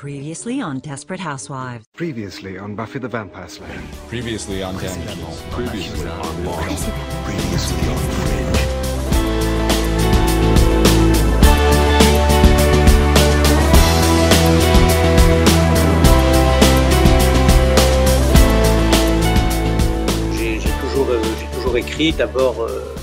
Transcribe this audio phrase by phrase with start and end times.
[0.00, 1.84] Previously on Desperate Housewives.
[1.94, 3.82] Previously on Buffy the Vampire Slayer.
[4.08, 5.42] Previously on Damages.
[5.50, 6.88] Previously on Mars.
[7.22, 8.56] Previously on Fringe.
[20.34, 22.96] J'ai j'ai toujours, euh, j'ai toujours écrit d'abord euh,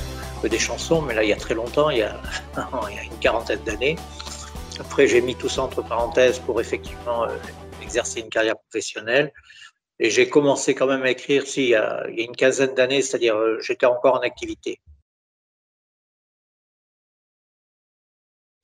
[0.50, 2.20] des chansons, mais là il y a très longtemps, il y a,
[2.90, 3.98] il y a une quarantaine d'années.
[4.80, 7.36] Après j'ai mis tout ça entre parenthèses pour effectivement euh,
[7.82, 9.34] exercer une carrière professionnelle.
[10.00, 13.36] Et j'ai commencé quand même à écrire si, il, y a, une quinzaine d'années, c'est-à-dire
[13.36, 14.80] euh, j'étais encore en activité.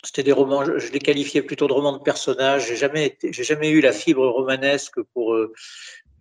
[0.04, 2.68] C'était des romans, je, les qualifiais plutôt de romans de personnages.
[2.68, 5.54] J'ai jamais, jamais eu la fibre romanesque pour euh,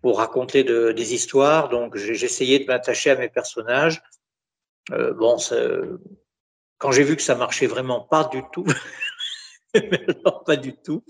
[0.05, 1.69] raconter de- des histoires.
[1.69, 4.01] Donc, essayé de m'attacher à mes personnages.
[4.91, 5.37] Bon,
[6.79, 8.65] quand j'ai vu que ça marchait vraiment pas du tout,
[10.25, 11.05] alors pas du tout.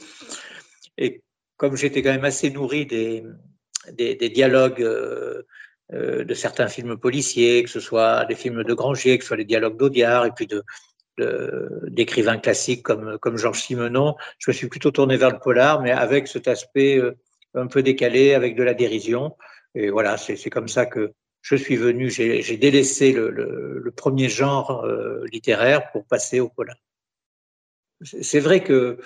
[0.98, 1.22] Et
[1.56, 3.24] comme j'étais quand même assez nourri des,
[3.92, 5.42] des, dialogues euh,
[5.92, 9.36] euh, de certains films policiers, que ce soit des films de Granger, que ce soit
[9.36, 10.48] les dialogues d'Audiard, et puis
[11.88, 15.90] d'écrivains classiques comme, comme Georges Simenon, je me suis plutôt tourné vers le polar, mais
[15.90, 17.16] avec cet aspect euh,
[17.54, 19.36] un peu décalé, avec de la dérision.
[19.74, 22.10] Et voilà, c'est comme ça que je suis venu.
[22.10, 24.86] J'ai délaissé le, premier genre
[25.30, 26.76] littéraire pour passer au polar.
[28.04, 28.98] C'est vrai que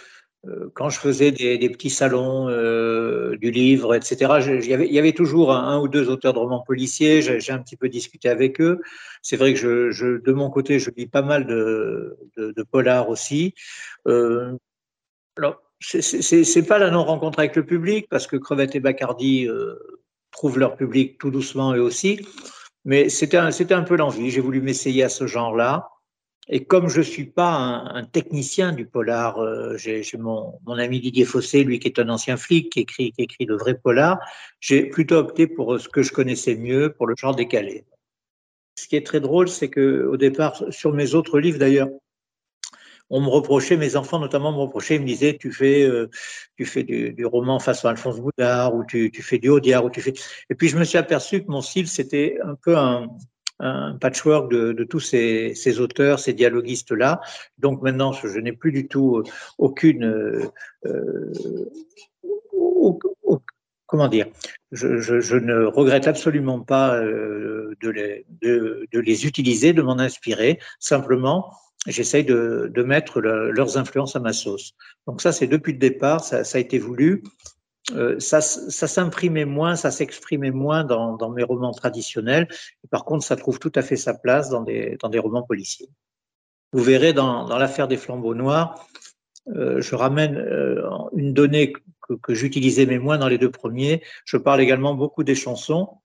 [0.46, 5.52] euh, quand je faisais des, petits salons euh, du livre, etc., il y avait- toujours
[5.52, 7.22] un, ou deux auteurs de romans policiers.
[7.22, 8.80] J'ai un petit peu discuté avec eux.
[9.22, 13.54] C'est vrai que de mon côté, je lis pas mal de, de, polars aussi.
[14.06, 14.52] Euh,
[15.36, 19.74] alors, c'est- pas la non-rencontre avec le public, parce que Crevette et Bacardi euh,
[20.30, 22.20] trouvent leur public tout doucement eux aussi.
[22.84, 24.30] Mais c'était un peu l'envie.
[24.30, 25.88] J'ai voulu m'essayer à ce genre-là.
[26.48, 31.24] Et comme je suis pas un, technicien du polar, euh, j'ai mon, mon ami Didier
[31.24, 34.18] Fossé, lui qui est un ancien flic, qui écrit, qui écrit de vrais polars,
[34.60, 37.84] j'ai plutôt opté pour ce que je connaissais mieux, pour le genre décalé.
[38.78, 41.88] Ce qui est très drôle, c'est que au départ, sur mes autres livres d'ailleurs,
[43.10, 46.10] on me reprochait, mes enfants notamment me reprochaient, ils me disaient, tu fais, euh,
[46.56, 49.90] tu fais du, du roman façon Alphonse Boudard, ou tu, tu fais du Audiard, ou
[49.90, 50.12] tu fais.
[50.50, 53.08] Et puis je me suis aperçu que mon style, c'était un peu un,
[53.58, 57.20] un patchwork de, tous ces, auteurs, ces dialoguistes-là.
[57.58, 59.24] Donc maintenant, je n'ai plus du tout euh,
[59.58, 60.04] aucune.
[60.04, 60.44] euh,
[60.86, 61.32] euh,
[63.86, 64.26] comment dire
[64.72, 70.58] je, ne regrette absolument pas de, les, utiliser, de m'en inspirer.
[70.80, 71.52] Simplement,
[71.86, 74.74] j'essaye de, mettre le- leurs influences à ma sauce.
[75.06, 77.22] Donc ça, c'est depuis le départ, ça a été voulu.
[77.92, 82.48] Euh, ça, ça s'imprimait moins, ça s'exprimait moins dans, dans mes romans traditionnels.
[82.84, 85.42] Et par contre, ça trouve tout à fait sa place dans des, dans des romans
[85.42, 85.88] policiers.
[86.72, 88.86] Vous verrez dans, dans l'affaire des flambeaux noirs,
[89.48, 90.82] euh, je ramène euh,
[91.14, 94.02] une donnée que, que j'utilisais mais moins dans les deux premiers.
[94.24, 95.98] Je parle également beaucoup des chansons,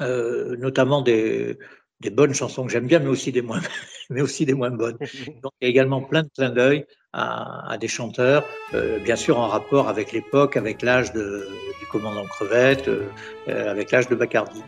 [0.00, 1.58] euh, notamment des,
[2.00, 3.60] des bonnes chansons que j'aime bien, mais aussi des moins,
[4.10, 4.98] mais aussi des moins bonnes.
[5.42, 8.44] Donc il y a également plein de clins d'œil à, à des chanteurs,
[8.74, 11.48] euh, bien sûr en rapport avec l'époque, avec l'âge de-
[11.80, 13.08] du commandant Crevette, euh,
[13.48, 14.62] avec l'âge de Bacardi.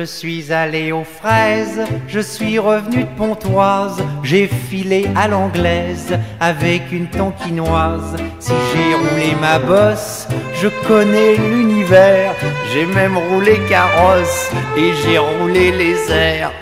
[0.00, 6.90] Je suis allé aux fraises, je suis revenu de Pontoise, j'ai filé à l'anglaise avec
[6.90, 8.16] une tonkinoise.
[8.38, 12.32] Si j'ai roulé ma bosse, je connais l'univers,
[12.72, 16.52] j'ai même roulé carrosse et j'ai roulé les airs.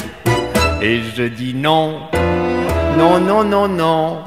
[0.82, 2.08] Et je dis non,
[2.98, 4.18] non, non, non, non.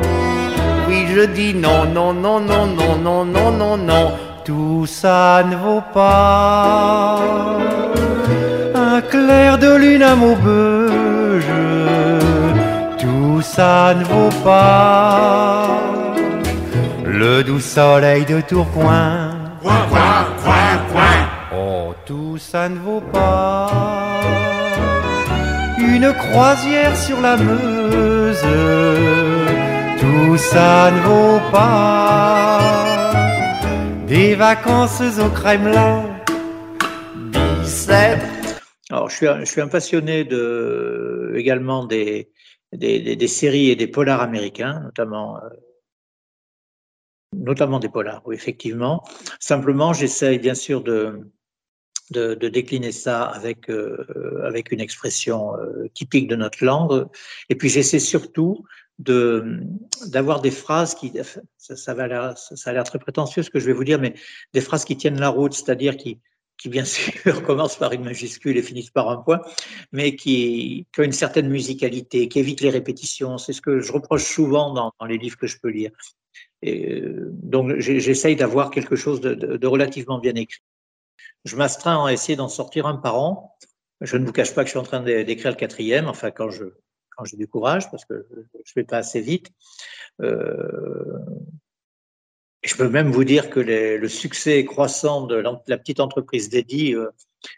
[0.87, 4.11] Oui, je dis non, non, non, non, non, non, non, non, non.
[4.45, 7.19] Tout ça ne vaut pas
[9.09, 11.45] clair de lune à Maubeuge,
[12.99, 15.67] tout ça ne vaut pas
[17.05, 19.31] le doux soleil de Tourcoing.
[21.53, 23.69] Oh, tout ça ne vaut pas
[25.77, 28.45] une croisière sur la Meuse.
[29.99, 32.59] Tout ça ne vaut pas
[34.07, 36.03] des vacances au Kremlin.
[37.63, 38.30] 17
[39.11, 42.31] je suis, un, je suis un passionné de, également des,
[42.73, 45.49] des, des, des séries et des polars américains, notamment, euh,
[47.35, 49.03] notamment des polars, oui, effectivement.
[49.39, 51.29] Simplement, j'essaye bien sûr de,
[52.11, 57.07] de, de décliner ça avec, euh, avec une expression euh, typique de notre langue.
[57.49, 58.65] Et puis, j'essaie surtout
[58.99, 59.59] de
[60.07, 61.11] d'avoir des phrases qui
[61.57, 63.99] ça, ça va ça, ça a l'air très prétentieux ce que je vais vous dire
[63.99, 64.13] mais
[64.53, 66.19] des phrases qui tiennent la route c'est-à-dire qui
[66.61, 69.41] qui bien sûr commencent par une majuscule et finissent par un point,
[69.91, 73.39] mais qui, qui ont une certaine musicalité, qui évite les répétitions.
[73.39, 75.89] C'est ce que je reproche souvent dans, les livres que je peux lire.
[76.61, 80.61] Et donc j'essaye d'avoir quelque chose de, relativement bien écrit.
[81.45, 83.57] Je m'astreins à essayer d'en sortir un par an.
[83.99, 86.51] Je ne vous cache pas que je suis en train d'écrire le quatrième, enfin quand
[86.51, 86.65] je
[87.17, 89.49] quand j'ai du courage, parce que je ne vais pas assez vite.
[90.21, 91.17] Euh,
[92.63, 97.09] je peux même vous dire que le succès croissant de la petite entreprise d'Eddie euh,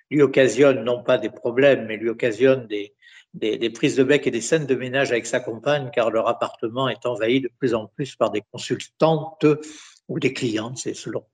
[0.09, 4.41] lui occasionne non pas des problèmes, mais lui occasionne des, prises de bec et des
[4.41, 8.15] scènes de ménage avec sa compagne, car leur appartement est envahi de plus en plus
[8.15, 9.45] par des consultantes
[10.07, 11.25] ou des clientes, c'est selon.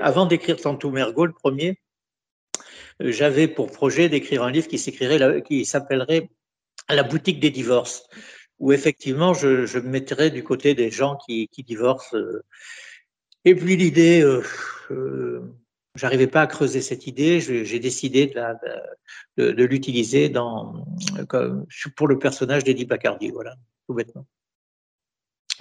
[0.00, 1.80] Avant d'écrire Tantou Mergo, le premier,
[3.00, 6.30] j'avais pour projet d'écrire un livre qui s'appellerait
[6.88, 8.08] La boutique des divorces
[8.64, 12.16] où effectivement je, me mettrais du côté des gens qui, divorcent.
[13.44, 14.42] Et puis l'idée, euh,
[14.90, 15.42] euh,
[15.94, 18.34] j'arrivais pas à creuser cette idée, j'ai décidé
[19.36, 20.32] de, l'utiliser
[21.94, 23.54] pour le personnage d'Eddie Bacardi, voilà,
[23.86, 24.26] tout bêtement.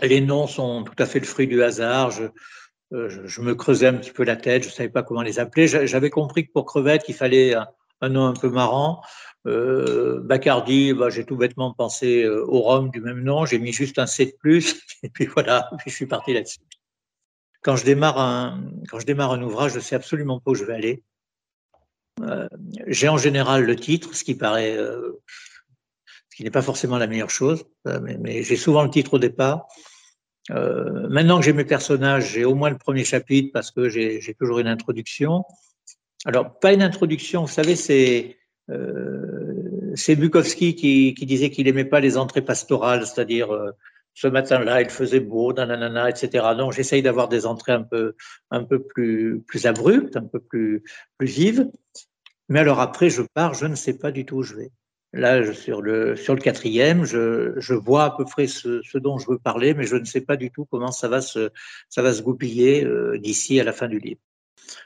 [0.01, 2.09] Les noms sont tout à fait le fruit du hasard.
[2.11, 2.23] Je,
[2.93, 5.67] euh, me creusais un petit peu la tête, je savais pas comment les appeler.
[5.67, 7.53] J'avais compris que pour crevette, il fallait
[7.99, 9.01] un nom un peu marrant.
[9.45, 13.73] Euh, Bacardi, bah, j'ai tout bêtement pensé euh, au rhum du même nom, j'ai mis
[13.73, 16.59] juste un C de plus, et puis voilà, puis je suis parti là-dessus.
[17.61, 20.63] Quand je démarre un, quand je démarre un ouvrage, je sais absolument pas où je
[20.63, 21.03] vais aller.
[22.21, 22.47] Euh,
[22.87, 25.21] j'ai en général le titre, ce qui paraît, euh,
[26.29, 29.67] ce qui n'est pas forcément la meilleure chose, mais, j'ai souvent le titre au départ.
[30.49, 34.59] Maintenant que j'ai mes personnages, j'ai au moins le premier chapitre parce que j'ai toujours
[34.59, 35.45] une introduction.
[36.25, 38.37] Alors, pas une introduction, vous savez, c'est
[39.95, 43.71] c'est Bukowski qui, qui disait qu'il aimait pas les entrées pastorales, c'est-à-dire euh,
[44.13, 46.45] ce matin-là, il faisait beau, nanana, etc.
[46.57, 48.15] Donc, j'essaye d'avoir des entrées un peu,
[48.51, 50.83] un peu plus, plus abruptes, un peu plus,
[51.17, 51.69] plus vives.
[52.49, 54.71] Mais alors après, je pars, je ne sais pas du tout où je vais.
[55.13, 58.97] Là, je, sur, le, sur le quatrième, je, je vois à peu près ce, ce,
[58.97, 61.51] dont je veux parler, mais je ne sais pas du tout comment ça va se,
[61.89, 64.19] ça va se goupiller euh, d'ici à la fin du livre.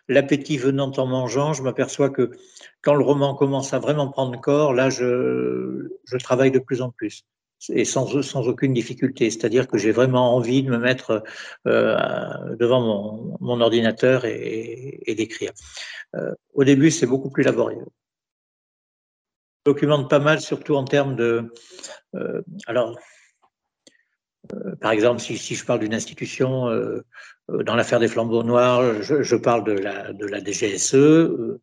[0.07, 2.31] L'appétit venant en mangeant, je m'aperçois que
[2.81, 5.87] quand le roman commence à vraiment prendre corps, là, je,
[6.19, 7.25] travaille de plus en plus
[7.69, 9.29] et sans, aucune difficulté.
[9.29, 11.23] C'est-à-dire que j'ai vraiment envie de me mettre
[11.65, 15.51] euh, devant mon, ordinateur et, d'écrire.
[16.15, 17.85] Euh, au début, c'est beaucoup plus laborieux.
[19.65, 21.51] Je documente pas mal, surtout en termes de...
[22.15, 22.97] Euh, alors,
[24.79, 26.69] par exemple, si, je parle d'une institution,
[27.49, 31.59] dans l'affaire des flambeaux noirs, je, je, parle de la, de la DGSE,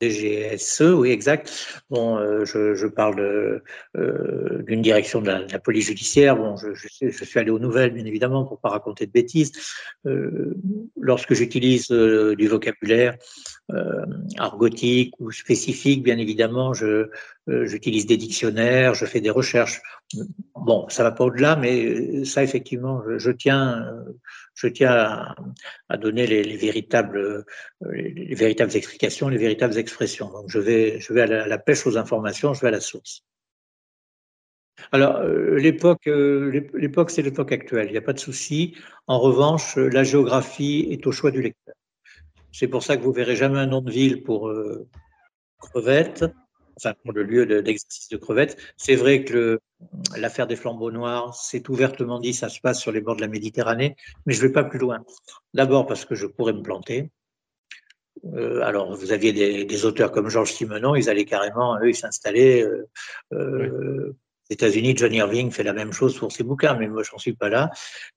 [0.00, 1.82] DGSE, oui, exact.
[1.88, 3.20] Bon, euh, je, je, parle
[3.96, 6.36] euh, d'une direction de la, de la, police judiciaire.
[6.36, 9.52] Bon, je, je, je, suis allé aux nouvelles, bien évidemment, pour pas raconter de bêtises.
[10.06, 10.54] Euh,
[11.00, 13.16] lorsque j'utilise euh, du vocabulaire
[13.74, 14.04] euh,
[14.38, 17.10] argotique ou spécifique, bien évidemment, je
[17.46, 19.82] j'utilise des dictionnaires, je fais des recherches.
[20.54, 23.84] Bon, ça va pas au-delà, mais ça, effectivement, je, tiens
[24.54, 25.34] je tiens
[25.88, 27.44] à, donner les, les, véritables,
[27.90, 30.30] les, les, véritables explications, les véritables expressions.
[30.30, 32.70] Donc, je vais, je vais à la, à la pêche aux informations, je vais à
[32.70, 33.24] la source.
[34.92, 38.76] Alors, euh, l'époque, euh, l'époque, c'est l'époque actuelle, il n'y a pas de souci.
[39.06, 41.74] En revanche, la géographie est au choix du lecteur.
[42.54, 44.86] C'est pour ça que vous verrez jamais un nom de ville pour euh,
[45.58, 46.24] crevette,
[46.76, 48.56] enfin pour le lieu d'exercice de, de crevette.
[48.76, 49.58] C'est vrai que
[50.16, 53.26] l'affaire des flambeaux noirs, c'est ouvertement dit, ça se passe sur les bords de la
[53.26, 55.04] Méditerranée, mais je ne vais pas plus loin.
[55.52, 57.10] D'abord parce que je pourrais me planter.
[58.34, 61.96] Euh, alors, vous aviez des, des, auteurs comme Georges Simenon, ils allaient carrément, eux, ils
[61.96, 62.62] s'installaient.
[62.62, 62.88] Euh,
[63.32, 64.16] euh,
[64.50, 67.48] États-Unis, John Irving fait la même chose pour ses bouquins, mais moi, j'en suis pas
[67.48, 67.70] là.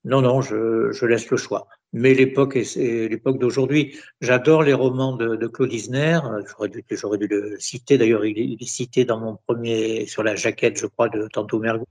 [0.03, 1.67] Non, non, je, je laisse le choix.
[1.93, 3.97] Mais l'époque l'époque d'aujourd'hui.
[4.19, 6.19] J'adore les romans de, de Claude Isner.
[6.49, 7.97] J'aurais dû, j'aurais dû le citer.
[7.97, 11.85] D'ailleurs, il, est cité dans mon premier, sur la jaquette, je crois, de Tantôt Mergo.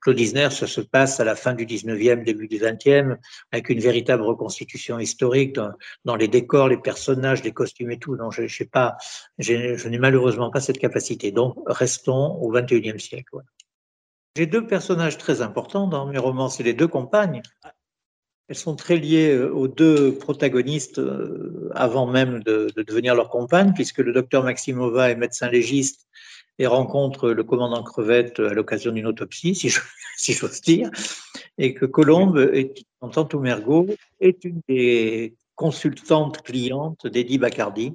[0.00, 3.16] Claude Isner, ça se passe à la fin du 19e, début du 20e,
[3.52, 5.70] avec une véritable reconstitution historique dans,
[6.04, 8.16] dans les décors, les personnages, les costumes et tout.
[8.16, 8.96] Non, je, je sais pas,
[9.38, 11.32] je n'ai malheureusement pas cette capacité.
[11.32, 13.36] Donc, restons au 21e siècle.
[14.36, 17.42] J'ai deux personnages très importants dans mes romans, c'est les deux compagnes.
[18.48, 23.28] Elles sont très liées euh, aux deux protagonistes euh, avant même de, de devenir leurs
[23.28, 26.08] compagnes, puisque le docteur Maximova est médecin légiste
[26.58, 29.68] et rencontre le commandant Crevette à l'occasion d'une autopsie, si
[30.34, 30.90] j'ose si dire,
[31.56, 33.86] et que Colombe, est, en tant Mergo,
[34.20, 37.94] est une des consultantes clientes d'Eddie Bacardi,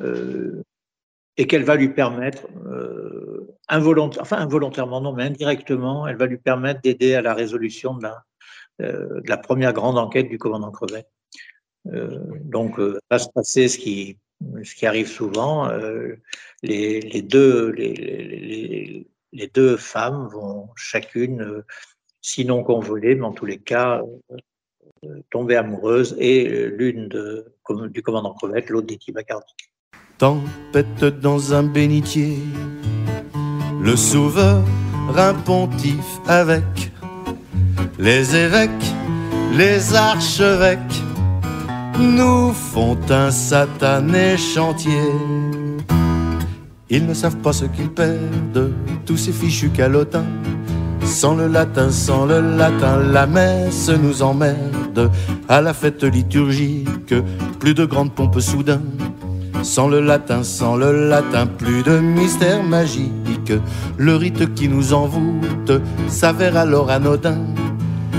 [0.00, 0.62] euh,
[1.36, 3.31] et qu'elle va lui permettre, euh,
[3.72, 8.02] involontaire, enfin involontairement non, mais indirectement, elle va lui permettre d'aider à la résolution de
[8.04, 8.24] la,
[8.82, 11.06] euh, de la première grande enquête du commandant Crevet.
[11.92, 14.18] Euh, donc, euh, va se passer ce qui
[14.64, 15.70] ce qui arrive souvent,
[16.64, 21.62] les, les, deux, les, les, les, deux femmes vont chacune,
[22.20, 24.02] sinon convoler, mais en tous les cas,
[25.30, 27.08] tomber amoureuses, et l'une
[27.90, 29.54] du commandant Crevette, l'autre d'Etty Bacardi.
[30.18, 32.38] Tempête dans un bénitier,
[33.82, 36.92] le souverain pontife avec
[37.98, 38.70] les évêques,
[39.54, 41.02] les archevêques
[41.98, 45.12] nous font un satané chantier.
[46.90, 48.72] Ils ne savent pas ce qu'ils perdent,
[49.04, 50.26] tous ces fichus calotins.
[51.04, 55.10] Sans le latin, sans le latin, la messe nous emmerde.
[55.48, 57.14] À la fête liturgique,
[57.58, 58.80] plus de grandes pompes soudain.
[59.62, 63.52] Sans le latin, sans le latin, plus de mystère magique.
[63.96, 65.72] Le rite qui nous envoûte
[66.08, 67.38] s'avère alors anodin.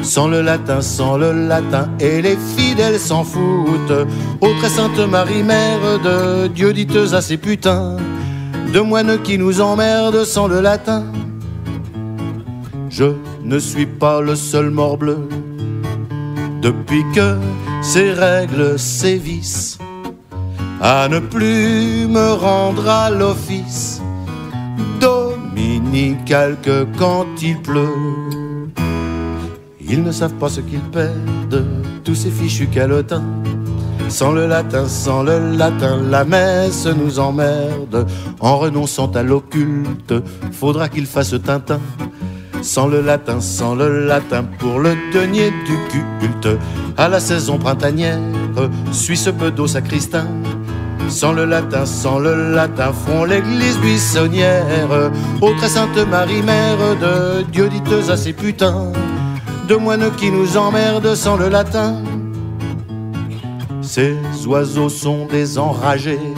[0.02, 4.08] Sans le latin, sans le latin, et les fidèles s'en foutent.
[4.42, 7.98] Ô très sainte Marie, mère de Dieu, diteuse à ces putains,
[8.74, 11.04] de moines qui nous emmerdent sans le latin.
[12.90, 15.28] Je ne suis pas le seul morbleu,
[16.62, 17.36] depuis que
[17.82, 19.78] ces règles sévissent,
[20.82, 24.02] à ne plus me rendre à l'office
[25.00, 28.70] dominical que quand il pleut.
[29.82, 31.66] Ils ne savent pas ce qu'ils perdent,
[32.04, 33.24] tous ces fichus calotins.
[34.10, 38.06] Sans le latin, sans le latin, la messe nous emmerde.
[38.40, 40.14] En renonçant à l'occulte,
[40.52, 41.80] faudra qu'ils fassent Tintin.
[42.62, 46.60] Sans le latin, sans le latin, pour le denier du culte.
[46.96, 48.20] À la saison printanière,
[48.92, 50.28] suis ce bedeau sacristain.
[51.14, 55.12] Sans le latin, sans le latin, font l'église buissonnière.
[55.42, 58.92] Ô très sainte Marie, mère de Dieu, diteuse à ses putains
[59.68, 62.02] de moines qui nous emmerdent sans le latin.
[63.84, 64.16] Ces
[64.48, 66.34] oiseaux sont des enragés,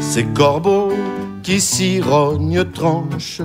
[0.00, 0.92] ces corbeaux
[1.44, 3.42] qui s'irognent tranchent.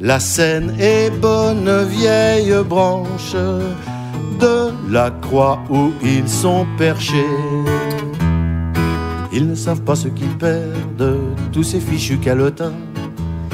[0.00, 3.34] La Seine est bonne vieille branche
[4.38, 7.34] de la croix où ils sont perchés.
[9.40, 11.16] Ils ne savent pas ce qu'ils perdent,
[11.52, 12.72] tous ces fichus calotins.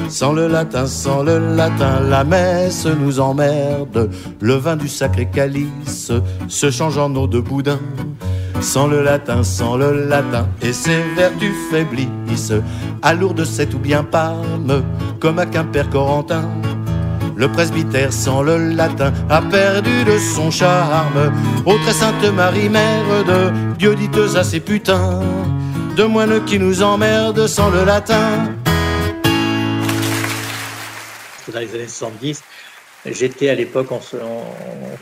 [0.09, 4.09] Sans le latin, sans le latin, la messe nous emmerde.
[4.41, 6.11] Le vin du sacré calice
[6.49, 7.79] se change en eau de boudin.
[8.62, 12.55] Sans le latin, sans le latin, et ses vertus faiblissent.
[13.03, 14.83] À Lourdes, c'est tout bien Parme,
[15.21, 16.49] comme à Quimper Corentin.
[17.37, 21.31] Le presbytère sans le latin a perdu de son charme.
[21.67, 25.21] Ô très sainte Marie, mère de Dieu diteuse à ses putains,
[25.96, 28.54] de moines qui nous emmerdent sans le latin
[31.52, 32.42] dans les années 70.
[33.06, 34.16] J'étais à l'époque, on, se,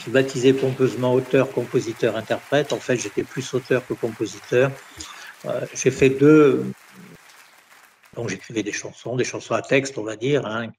[0.09, 2.73] baptisait pompeusement auteur, compositeur, interprète.
[2.73, 4.71] En fait, j'étais plus auteur que compositeur.
[5.47, 6.65] Euh, j'ai fait deux.
[8.15, 10.71] Donc, j'écrivais des chansons, des chansons à texte, on va dire, hein,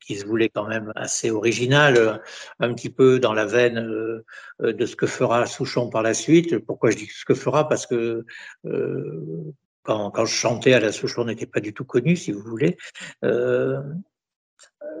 [0.00, 2.20] qui, se voulaient quand même assez originales,
[2.60, 4.24] un petit peu dans la veine euh,
[4.60, 6.58] de ce que fera Souchon par la suite.
[6.58, 7.68] Pourquoi je dis ce que fera?
[7.68, 8.24] Parce que
[8.66, 12.42] euh, quand, quand, je chantais à la Souchon, n'était pas du tout connu, si vous
[12.42, 12.76] voulez.
[13.24, 13.80] Euh,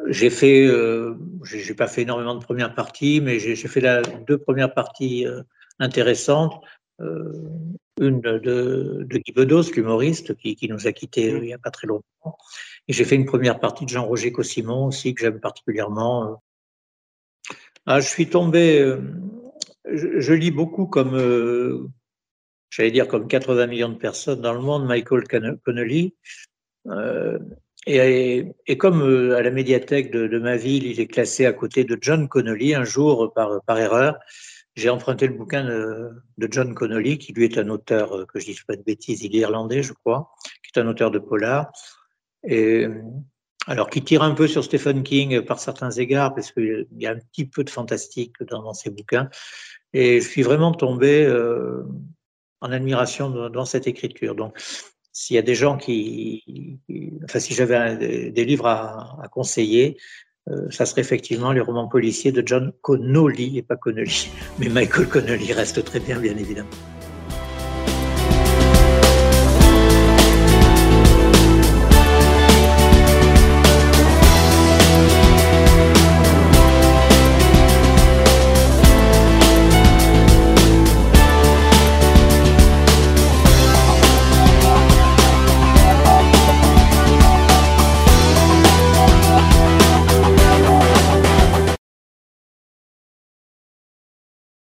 [0.08, 4.38] j'ai fait, euh, j'ai pas fait énormément de premières parties, mais j'ai fait la, deux
[4.38, 5.42] premières parties euh,
[5.78, 6.62] intéressantes.
[7.00, 7.32] Euh,
[8.00, 11.70] une de, de, Guy Bedos, l'humoriste, qui, qui, nous a quittés il n'y a pas
[11.70, 12.36] très longtemps.
[12.88, 16.42] Et j'ai fait une première partie de Jean-Roger Cossimon aussi, que j'aime particulièrement.
[17.86, 18.96] Ah, je suis tombé,
[19.90, 21.90] je, je, lis beaucoup comme,
[22.70, 25.24] j'allais dire comme 80 millions de personnes dans le monde, Michael
[25.64, 26.14] Connelly.
[27.86, 31.52] Et, et, comme euh, à la médiathèque de, de, ma ville, il est classé à
[31.52, 34.18] côté de John Connolly, un jour, par, par erreur,
[34.74, 38.38] j'ai emprunté le bouquin de, de, John Connolly, qui lui est un auteur, euh, que
[38.38, 41.10] je ne dise pas de bêtises, il est irlandais, je crois, qui est un auteur
[41.10, 41.70] de polar.
[42.44, 42.86] Et,
[43.66, 47.12] alors, qui tire un peu sur Stephen King par certains égards, parce qu'il y a
[47.12, 49.28] un petit peu de fantastique dans, ses bouquins.
[49.92, 51.84] Et je suis vraiment tombé euh,
[52.60, 54.34] en admiration dans cette écriture.
[54.34, 54.58] Donc,
[55.12, 56.80] s'il y a des gens qui,
[57.24, 59.98] enfin, si j'avais des, livres à, conseiller,
[60.50, 64.28] euh, ça serait effectivement les romans policiers de John Connolly et pas Connolly.
[64.58, 66.70] Mais Michael Connolly reste très bien, bien évidemment.